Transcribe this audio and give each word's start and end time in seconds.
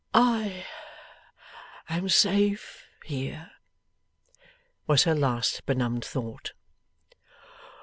'I 0.15 0.65
am 1.87 2.09
safe 2.09 2.87
here,' 3.05 3.51
was 4.87 5.03
her 5.03 5.13
last 5.13 5.63
benumbed 5.67 6.05
thought. 6.05 6.53